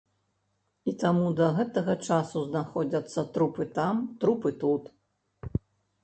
І 0.91 0.91
таму 1.01 1.25
да 1.39 1.49
гэтага 1.57 1.93
часу 2.07 2.41
знаходзяцца 2.49 3.25
трупы 3.35 3.67
там, 3.79 3.95
трупы 4.23 4.49
тут. 4.65 4.89